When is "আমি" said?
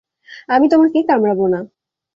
0.49-0.65